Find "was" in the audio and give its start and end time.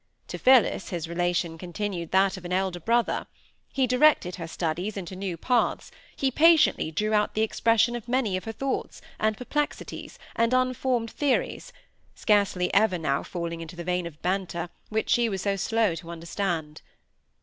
15.29-15.43